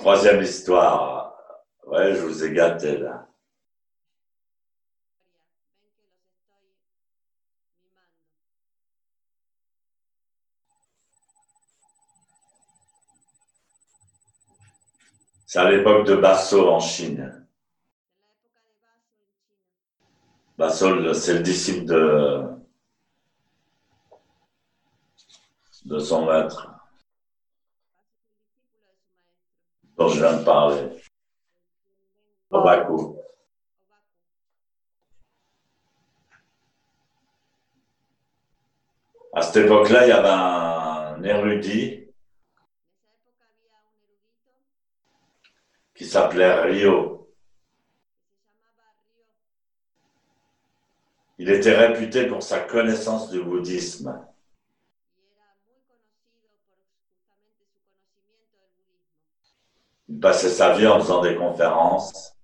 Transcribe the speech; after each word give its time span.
Troisième 0.00 0.40
histoire. 0.40 1.36
Ouais, 1.86 2.14
je 2.14 2.22
vous 2.22 2.42
ai 2.42 2.54
gâté 2.54 2.96
là. 2.96 3.28
C'est 15.44 15.58
à 15.58 15.70
l'époque 15.70 16.06
de 16.06 16.14
Basso 16.14 16.66
en 16.66 16.80
Chine. 16.80 17.46
Basso, 20.56 21.12
c'est 21.12 21.34
le 21.34 21.40
disciple 21.40 21.84
de, 21.84 22.48
de 25.84 25.98
son 25.98 26.24
maître 26.24 26.79
je 30.08 30.18
viens 30.18 30.38
de 30.38 30.44
parler, 30.44 30.88
Obaku. 32.50 33.16
À 39.32 39.42
cette 39.42 39.64
époque-là, 39.64 40.06
il 40.06 40.08
y 40.08 40.12
avait 40.12 40.28
un 40.28 41.22
érudit 41.22 42.08
qui 45.94 46.04
s'appelait 46.04 46.62
Rio. 46.62 47.30
Il 51.38 51.48
était 51.48 51.76
réputé 51.76 52.26
pour 52.26 52.42
sa 52.42 52.60
connaissance 52.60 53.30
du 53.30 53.42
bouddhisme. 53.42 54.29
Il 60.20 60.22
passait 60.22 60.50
sa 60.50 60.74
vie 60.74 60.86
en 60.86 61.00
faisant 61.00 61.22
des 61.22 61.34
conférences. 61.34 62.36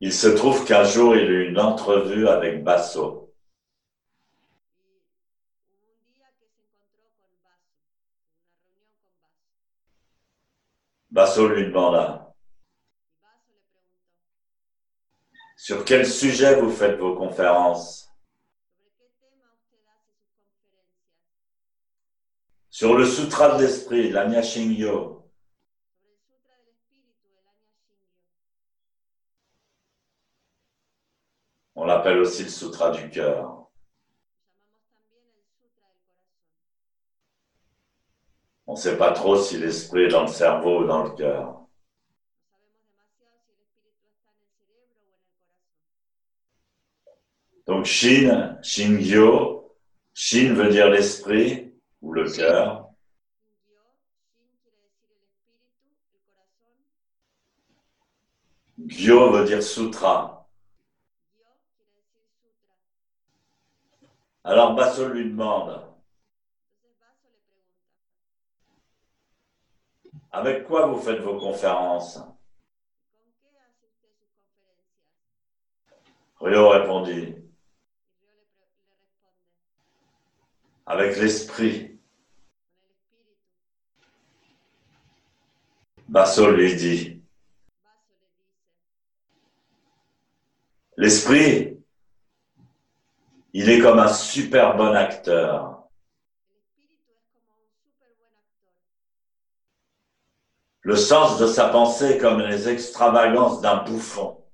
Il 0.00 0.12
se 0.12 0.28
trouve 0.28 0.64
qu'un 0.64 0.84
jour, 0.84 1.16
il 1.16 1.28
eut 1.28 1.48
une 1.48 1.58
entrevue 1.58 2.28
avec 2.28 2.62
Basso. 2.62 3.34
Basso 11.10 11.48
lui 11.48 11.64
demanda. 11.64 12.32
Sur 15.56 15.84
quel 15.84 16.06
sujet 16.06 16.60
vous 16.60 16.70
faites 16.70 16.96
vos 17.00 17.16
conférences? 17.16 18.05
Sur 22.76 22.94
le 22.94 23.06
sutra 23.06 23.56
de 23.56 23.62
l'esprit, 23.62 24.10
l'Anya 24.10 24.42
Shingyo. 24.42 25.26
On 31.74 31.86
l'appelle 31.86 32.18
aussi 32.18 32.42
le 32.42 32.50
sutra 32.50 32.90
du 32.90 33.08
cœur. 33.08 33.70
On 38.66 38.74
ne 38.74 38.78
sait 38.78 38.98
pas 38.98 39.12
trop 39.12 39.38
si 39.38 39.56
l'esprit 39.56 40.02
est 40.02 40.08
dans 40.08 40.26
le 40.26 40.28
cerveau 40.28 40.82
ou 40.82 40.86
dans 40.86 41.04
le 41.04 41.10
cœur. 41.12 41.62
Donc 47.66 47.86
Shin, 47.86 48.58
Shingyo, 48.62 49.74
Shin 50.12 50.52
veut 50.52 50.68
dire 50.68 50.90
l'esprit 50.90 51.65
ou 52.02 52.12
le 52.12 52.30
cœur. 52.30 52.90
Gyo 58.78 59.32
veut 59.32 59.44
dire 59.46 59.62
sutra. 59.62 60.46
Alors 64.44 64.74
Basso 64.74 65.08
lui 65.08 65.30
demande 65.30 65.82
Avec 70.30 70.64
quoi 70.66 70.86
vous 70.86 71.00
faites 71.00 71.20
vos 71.20 71.38
conférences? 71.38 72.20
Ryo 76.38 76.68
répondit 76.68 77.34
Avec 80.84 81.16
l'esprit. 81.16 81.95
Basso 86.08 86.50
lui 86.50 86.74
dit 86.76 87.22
L'esprit, 90.96 91.78
il 93.52 93.68
est 93.68 93.80
comme 93.80 93.98
un 93.98 94.12
super 94.12 94.76
bon 94.76 94.94
acteur. 94.94 95.88
Le 100.82 100.94
sens 100.94 101.38
de 101.38 101.46
sa 101.46 101.68
pensée 101.68 102.16
comme 102.18 102.40
les 102.40 102.68
extravagances 102.68 103.60
d'un 103.60 103.82
bouffon. 103.82 104.45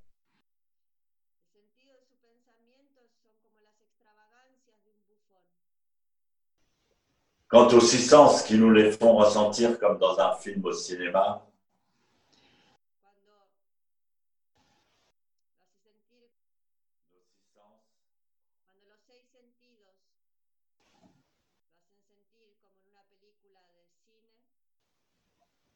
Quant 7.52 7.68
aux 7.68 7.80
six 7.80 7.98
sens 7.98 8.40
qui 8.44 8.56
nous 8.56 8.70
les 8.70 8.90
font 8.92 9.14
ressentir 9.14 9.78
comme 9.78 9.98
dans 9.98 10.18
un 10.18 10.34
film 10.36 10.64
au 10.64 10.72
cinéma, 10.72 11.46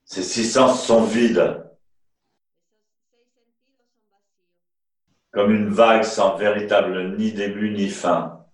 ces 0.07 0.23
six 0.23 0.51
sens 0.51 0.83
sont 0.83 1.05
vides, 1.05 1.63
comme 5.31 5.53
une 5.53 5.69
vague 5.69 6.05
sans 6.05 6.39
véritable 6.39 7.19
ni 7.19 7.33
début 7.33 7.69
ni 7.69 7.91
fin. 7.91 8.46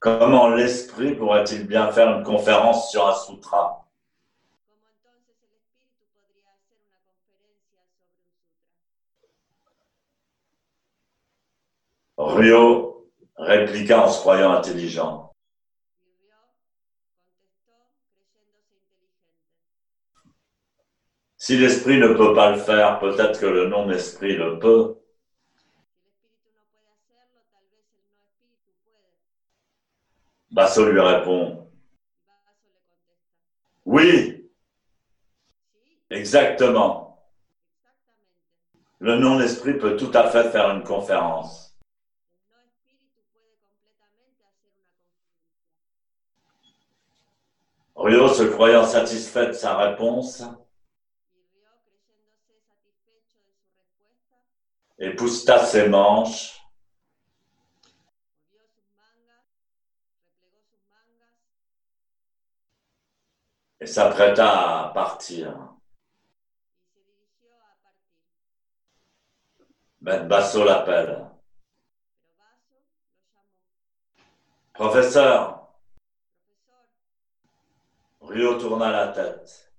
Comment 0.00 0.48
l'esprit 0.48 1.14
pourrait-il 1.14 1.66
bien 1.66 1.92
faire 1.92 2.16
une 2.16 2.24
conférence 2.24 2.90
sur 2.90 3.06
un 3.06 3.14
sutra? 3.14 3.86
Ryo 12.16 13.10
répliqua 13.36 14.06
en 14.06 14.08
se 14.08 14.20
croyant 14.20 14.52
intelligent. 14.52 15.34
Si 21.36 21.58
l'esprit 21.58 21.98
ne 21.98 22.14
peut 22.14 22.34
pas 22.34 22.50
le 22.50 22.58
faire, 22.58 22.98
peut-être 23.00 23.38
que 23.38 23.46
le 23.46 23.68
non-esprit 23.68 24.36
le 24.36 24.58
peut. 24.58 24.99
Basso 30.50 30.90
lui 30.90 31.00
répond 31.00 31.68
Oui, 33.84 34.50
exactement. 36.10 37.24
Le 38.98 39.16
non-esprit 39.18 39.78
peut 39.78 39.96
tout 39.96 40.10
à 40.12 40.28
fait 40.30 40.50
faire 40.50 40.70
une 40.70 40.82
conférence. 40.82 41.78
Ryo, 47.94 48.28
se 48.28 48.42
croyant 48.44 48.84
satisfait 48.84 49.48
de 49.48 49.52
sa 49.52 49.76
réponse, 49.76 50.42
épousta 54.98 55.64
ses 55.64 55.88
manches 55.88 56.59
et 63.80 63.86
s'apprêta 63.86 64.88
à 64.88 64.92
partir. 64.92 65.74
Mais 70.02 70.20
Basso 70.20 70.64
l'appelle. 70.64 71.26
Professeur, 74.74 75.74
Ryo 78.20 78.58
tourna 78.58 78.90
la 78.90 79.08
tête. 79.08 79.72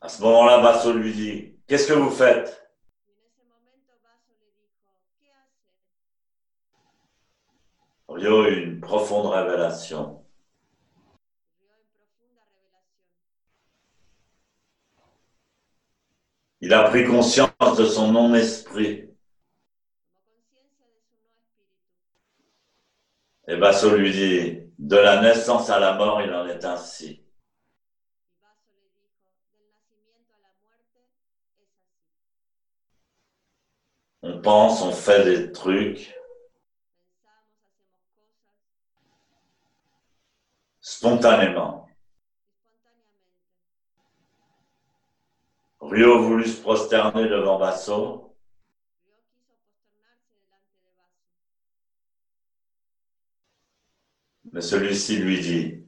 À 0.00 0.08
ce 0.08 0.22
moment-là, 0.22 0.62
Basso 0.62 0.92
lui 0.94 1.12
dit, 1.12 1.60
qu'est-ce 1.66 1.88
que 1.88 1.92
vous 1.92 2.10
faites? 2.10 2.69
Eut 8.22 8.64
une 8.64 8.80
profonde 8.80 9.32
révélation. 9.32 10.22
Il 16.60 16.74
a 16.74 16.84
pris 16.90 17.06
conscience 17.06 17.76
de 17.78 17.86
son 17.86 18.12
non-esprit. 18.12 19.08
Et 23.48 23.56
Basso 23.56 23.96
lui 23.96 24.12
dit, 24.12 24.60
de 24.78 24.96
la 24.96 25.22
naissance 25.22 25.70
à 25.70 25.80
la 25.80 25.94
mort, 25.94 26.20
il 26.20 26.32
en 26.32 26.46
est 26.46 26.64
ainsi. 26.64 27.24
On 34.22 34.40
pense, 34.42 34.82
on 34.82 34.92
fait 34.92 35.24
des 35.24 35.52
trucs 35.52 36.19
spontanément. 40.90 41.88
Rio 45.80 46.20
voulut 46.22 46.48
se 46.48 46.60
prosterner 46.60 47.28
devant 47.28 47.58
Basso. 47.60 48.36
Mais 54.52 54.60
celui-ci 54.60 55.18
lui 55.18 55.40
dit, 55.40 55.86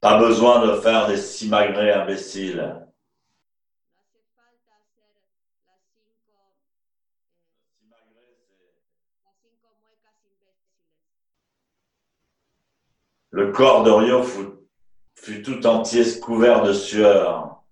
pas 0.00 0.18
besoin 0.18 0.66
de 0.66 0.80
faire 0.80 1.08
des 1.08 1.18
simagrées 1.18 1.92
imbéciles. 1.92 2.82
Le 13.32 13.50
corps 13.50 13.82
de 13.82 13.90
Rio 13.90 14.22
fut, 14.22 14.50
fut 15.14 15.42
tout 15.42 15.66
entier 15.66 16.04
couvert 16.20 16.62
de 16.62 16.74
sueur. 16.74 17.62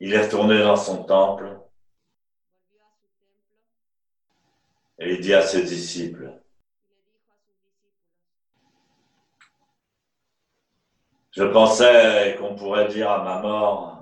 Il 0.00 0.12
est 0.12 0.24
retourné 0.24 0.58
dans 0.58 0.74
son 0.74 1.04
temple 1.04 1.56
et 4.98 5.12
il 5.12 5.20
dit 5.20 5.34
à 5.34 5.42
ses 5.42 5.62
disciples, 5.62 6.32
je 11.30 11.44
pensais 11.44 12.36
qu'on 12.38 12.56
pourrait 12.56 12.88
dire 12.88 13.10
à 13.10 13.22
ma 13.22 13.40
mort, 13.40 13.95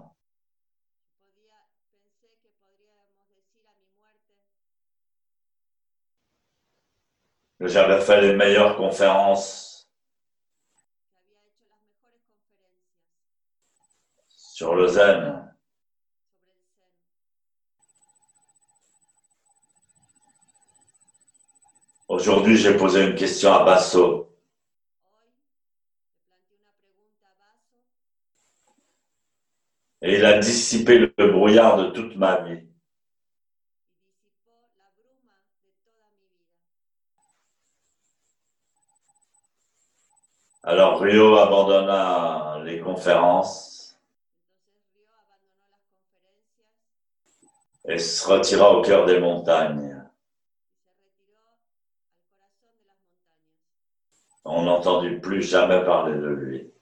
j'avais 7.68 8.00
fait 8.00 8.20
les 8.20 8.34
meilleures 8.34 8.76
conférences 8.76 9.88
sur 14.28 14.74
le 14.74 14.86
zen. 14.86 15.44
Aujourd'hui, 22.08 22.56
j'ai 22.56 22.76
posé 22.76 23.04
une 23.04 23.14
question 23.14 23.52
à 23.52 23.64
Basso. 23.64 24.30
Et 30.02 30.16
il 30.18 30.24
a 30.24 30.38
dissipé 30.38 30.98
le 30.98 31.32
brouillard 31.32 31.78
de 31.78 31.90
toute 31.90 32.14
ma 32.16 32.40
vie. 32.42 32.73
Alors 40.66 40.98
Rio 40.98 41.36
abandonna 41.36 42.58
les 42.64 42.80
conférences 42.80 43.98
et 47.84 47.98
se 47.98 48.26
retira 48.26 48.72
au 48.72 48.80
cœur 48.80 49.04
des 49.04 49.20
montagnes. 49.20 50.02
On 54.46 54.62
n'entendit 54.62 55.16
plus 55.16 55.42
jamais 55.42 55.84
parler 55.84 56.14
de 56.14 56.28
lui. 56.28 56.73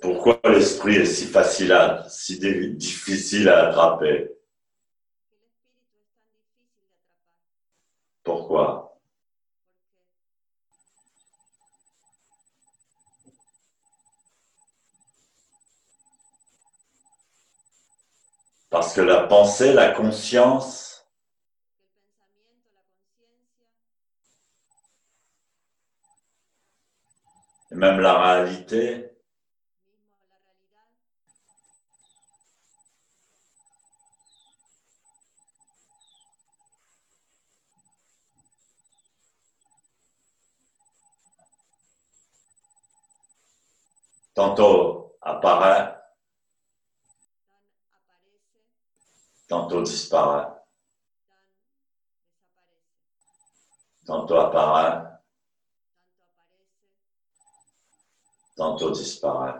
Pourquoi 0.00 0.40
l'esprit 0.44 0.96
est 0.96 1.06
si 1.06 1.26
facile 1.26 1.72
à, 1.72 2.08
si 2.08 2.38
difficile 2.38 3.48
à 3.48 3.68
attraper? 3.68 4.30
Pourquoi? 8.22 8.96
Parce 18.70 18.94
que 18.94 19.00
la 19.00 19.26
pensée, 19.26 19.72
la 19.72 19.90
conscience 19.90 21.08
et 27.70 27.74
même 27.74 27.98
la 28.00 28.22
réalité 28.22 29.07
tantôt 44.38 45.16
apparaît, 45.20 45.96
tantôt 49.48 49.82
disparaît, 49.82 50.46
tantôt 54.06 54.36
apparaît, 54.36 55.02
tantôt 58.54 58.92
disparaît. 58.92 59.58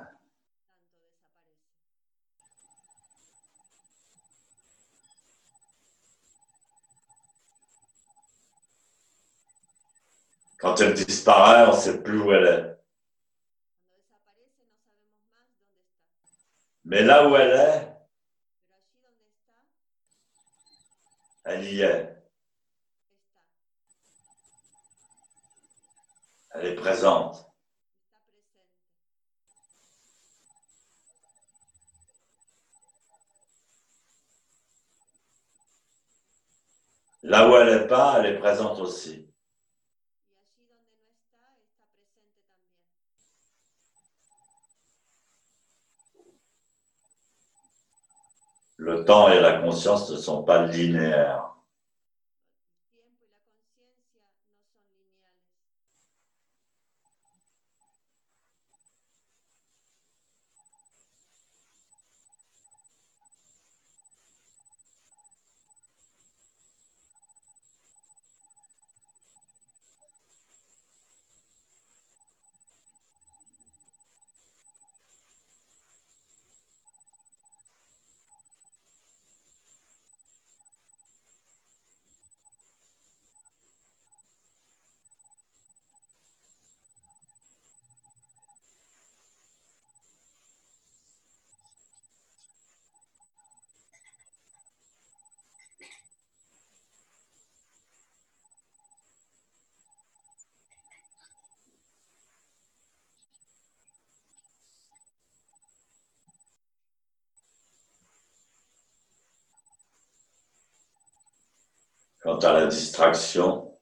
Quand 10.60 10.80
elle 10.80 10.94
disparaît, 10.94 11.66
on 11.66 11.72
ne 11.72 11.80
sait 11.80 12.00
plus 12.00 12.20
où 12.20 12.32
elle 12.32 12.46
est. 12.46 12.77
Mais 16.98 17.04
là 17.04 17.28
où 17.28 17.36
elle 17.36 17.52
est, 17.52 17.92
elle 21.44 21.64
y 21.64 21.82
est. 21.82 22.12
Elle 26.50 26.66
est 26.66 26.74
présente. 26.74 27.46
Là 37.22 37.48
où 37.48 37.54
elle 37.54 37.82
n'est 37.82 37.86
pas, 37.86 38.16
elle 38.18 38.34
est 38.34 38.38
présente 38.40 38.80
aussi. 38.80 39.27
Le 48.78 49.04
temps 49.04 49.28
et 49.28 49.40
la 49.40 49.60
conscience 49.60 50.08
ne 50.10 50.16
sont 50.16 50.44
pas 50.44 50.64
linéaires. 50.66 51.57
Quant 112.28 112.38
à 112.40 112.52
la 112.52 112.66
distraction, 112.66 113.72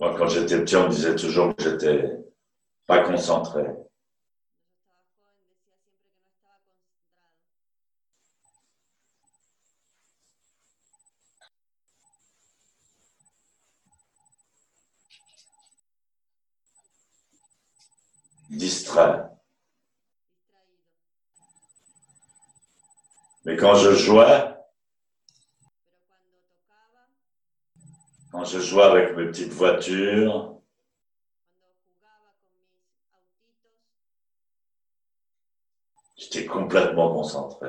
moi 0.00 0.16
quand 0.18 0.26
j'étais 0.26 0.58
petit, 0.58 0.74
on 0.74 0.88
me 0.88 0.88
disait 0.88 1.14
toujours 1.14 1.54
que 1.54 1.62
j'étais 1.62 2.10
pas 2.88 3.04
concentré. 3.04 3.83
Distrait. 18.50 19.22
Mais 23.44 23.56
quand 23.56 23.74
je 23.74 23.92
jouais, 23.92 24.54
quand 28.30 28.44
je 28.44 28.58
jouais 28.58 28.84
avec 28.84 29.16
mes 29.16 29.26
petites 29.26 29.52
voitures, 29.52 30.60
j'étais 36.16 36.46
complètement 36.46 37.12
concentré. 37.12 37.68